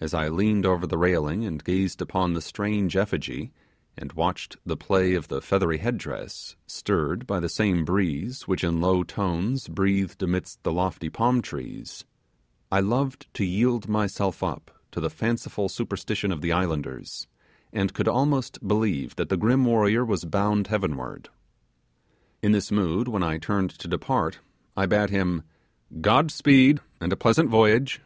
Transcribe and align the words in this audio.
As 0.00 0.14
I 0.14 0.26
leaned 0.26 0.66
over 0.66 0.84
the 0.84 0.98
railing 0.98 1.44
and 1.44 1.62
gazed 1.62 2.02
upon 2.02 2.32
the 2.34 2.40
strange 2.40 2.96
effigy 2.96 3.52
and 3.96 4.12
watched 4.14 4.56
the 4.66 4.76
play 4.76 5.14
of 5.14 5.28
the 5.28 5.40
feathery 5.40 5.78
head 5.78 5.96
dress, 5.96 6.56
stirred 6.66 7.24
by 7.24 7.38
the 7.38 7.48
same 7.48 7.84
breeze 7.84 8.48
which 8.48 8.64
in 8.64 8.80
low 8.80 9.04
tones 9.04 9.68
breathed 9.68 10.20
amidst 10.24 10.64
the 10.64 10.72
lofty 10.72 11.08
palm 11.08 11.40
trees, 11.40 12.04
I 12.72 12.80
loved 12.80 13.28
to 13.34 13.44
yield 13.44 13.88
myself 13.88 14.42
up 14.42 14.72
to 14.90 14.98
the 14.98 15.08
fanciful 15.08 15.68
superstition 15.68 16.32
of 16.32 16.40
the 16.40 16.50
islanders, 16.50 17.28
and 17.72 17.94
could 17.94 18.08
almost 18.08 18.66
believe 18.66 19.14
that 19.14 19.28
the 19.28 19.36
grim 19.36 19.64
warrior 19.64 20.04
was 20.04 20.24
bound 20.24 20.66
heavenward. 20.66 21.28
In 22.42 22.50
this 22.50 22.72
mood 22.72 23.06
when 23.06 23.22
I 23.22 23.38
turned 23.38 23.70
to 23.70 23.86
depart, 23.86 24.40
I 24.76 24.86
bade 24.86 25.10
him 25.10 25.44
'God 26.00 26.32
speed, 26.32 26.80
and 27.00 27.12
a 27.12 27.16
pleasant 27.16 27.48
voyage. 27.50 28.00